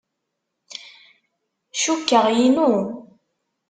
Cukkeɣ 1.81 2.25
inu. 2.45 2.71